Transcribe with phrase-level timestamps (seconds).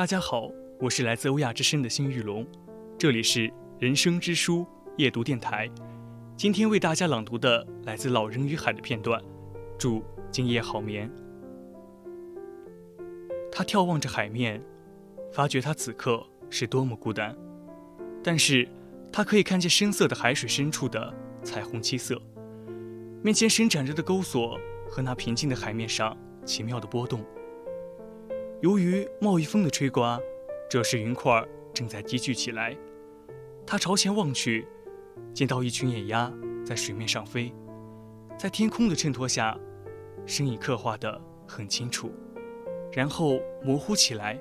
[0.00, 2.46] 大家好，我是来自欧亚之声的辛玉龙，
[2.96, 4.66] 这里是人生之书
[4.96, 5.68] 夜读电台。
[6.38, 9.22] 今天为大家朗读的来自《老人与海》的片段，
[9.78, 11.12] 祝今夜好眠。
[13.52, 14.64] 他眺望着海面，
[15.34, 17.36] 发觉他此刻是多么孤单，
[18.24, 18.66] 但是
[19.12, 21.14] 他可以看见深色的海水深处的
[21.44, 22.18] 彩虹七色，
[23.22, 24.58] 面前伸展着的钩索
[24.88, 27.22] 和那平静的海面上奇妙的波动。
[28.60, 30.20] 由于贸易风的吹刮，
[30.68, 31.42] 这时云块
[31.72, 32.76] 正在积聚起来。
[33.66, 34.68] 他朝前望去，
[35.32, 36.30] 见到一群野鸭
[36.62, 37.54] 在水面上飞，
[38.38, 39.58] 在天空的衬托下，
[40.26, 41.18] 身影刻画得
[41.48, 42.12] 很清楚，
[42.92, 44.38] 然后模糊起来，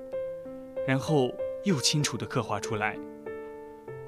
[0.86, 1.32] 然后
[1.64, 3.00] 又清楚地刻画出来。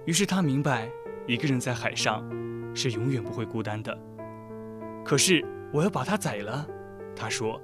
[0.04, 0.92] 于是他明白，
[1.26, 2.30] 一个人在海上
[2.76, 3.98] 是永远不会孤单的。
[5.06, 5.42] 可是
[5.72, 6.68] 我要把它宰了，
[7.16, 7.62] 他说，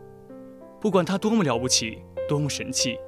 [0.79, 2.01] 不管他多么了不起。
[2.27, 2.99] 多么神气！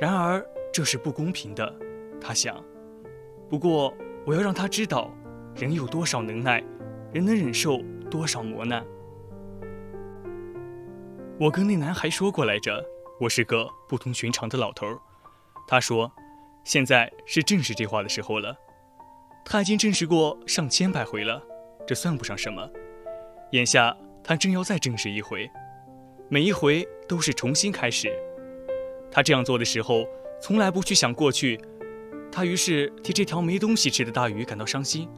[0.00, 1.74] 然而这是不公平的，
[2.20, 2.62] 他想。
[3.48, 3.94] 不过
[4.26, 5.10] 我要让他知道，
[5.54, 6.62] 人有多少能耐，
[7.12, 8.84] 人能忍受多少磨难。
[11.38, 12.84] 我跟那男孩说过来着，
[13.20, 14.86] 我是个不同寻常的老头。
[15.68, 16.10] 他说，
[16.64, 18.56] 现在是证实这话的时候了。
[19.44, 21.42] 他已经证实过上千百回了，
[21.86, 22.68] 这算不上什么。
[23.52, 25.48] 眼下他正要再证实一回。
[26.28, 28.12] 每一回都是重新开始。
[29.10, 30.04] 他这样做的时候，
[30.40, 31.60] 从来不去想过去。
[32.32, 35.08] 他于是替这条没东西吃的大鱼感到伤心，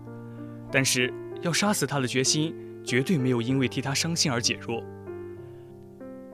[0.71, 4.83] 但是要杀死他的决心绝对没有因为替他伤心而减弱。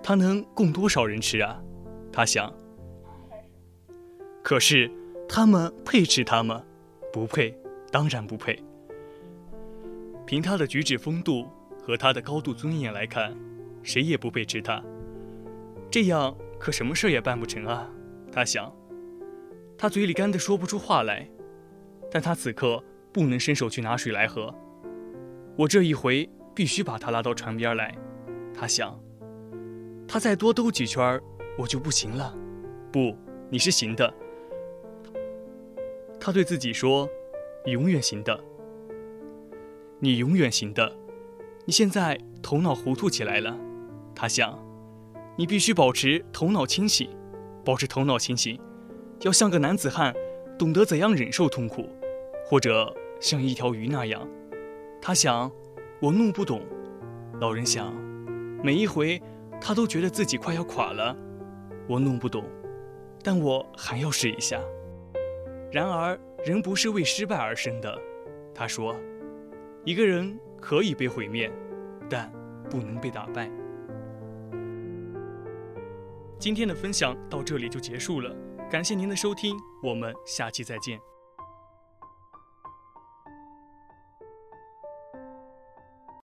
[0.03, 1.63] 他能供多少人吃啊？
[2.13, 2.53] 他想。
[4.43, 4.91] 可是
[5.29, 6.63] 他们配吃它吗？
[7.13, 7.57] 不配，
[7.91, 8.63] 当然不配。
[10.27, 11.49] 凭他的举止风度
[11.81, 13.35] 和他的高度尊严来看。
[13.85, 14.83] 谁也不配吃它，
[15.91, 17.89] 这样可什么事也办不成啊！
[18.33, 18.75] 他想，
[19.79, 21.31] 他嘴里干得说不出话来，
[22.11, 24.53] 但他此刻不能伸手去拿水来喝。
[25.57, 27.97] 我这一回必须把他拉到船边来，
[28.53, 28.99] 他想。
[30.09, 31.21] 他再多兜几圈，
[31.59, 32.35] 我就不行了。
[32.91, 33.17] 不，
[33.51, 34.13] 你是行的。
[36.19, 37.09] 他对自己说
[37.67, 38.43] ：“永远行的，
[40.01, 40.97] 你永远行的。
[41.67, 43.59] 你现在头脑糊涂起来了。”
[44.15, 44.59] 他想，
[45.37, 47.09] 你必须保持头脑清醒，
[47.65, 48.61] 保持头脑清醒，
[49.21, 50.15] 要像个男子汉，
[50.59, 51.89] 懂得怎样忍受痛苦，
[52.47, 54.27] 或者像一条鱼那样。
[55.03, 55.51] 他想，
[56.01, 56.63] 我弄不懂。
[57.41, 57.93] 老人想，
[58.63, 59.21] 每一回
[59.61, 61.17] 他都觉得自己快要垮了。
[61.89, 62.45] 我弄不懂，
[63.23, 64.61] 但我还要试一下。
[65.73, 67.99] 然而，人不是为失败而生的。
[68.55, 68.95] 他说，
[69.85, 71.51] 一个人可以被毁灭，
[72.09, 72.33] 但
[72.71, 73.51] 不能被打败。
[76.45, 78.31] 今天的分享到这里就结束了，
[78.71, 81.01] 感谢您的收听，我们下期再见。